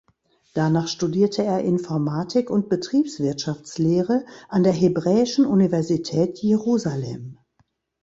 [0.55, 7.37] Danach studierte er Informatik und Betriebswirtschaftslehre an der Hebräischen Universität Jerusalem.